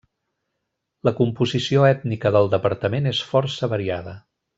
La 1.09 1.13
composició 1.19 1.85
ètnica 1.89 2.31
del 2.37 2.49
departament 2.57 3.11
és 3.13 3.21
força 3.35 3.71
variada. 3.75 4.17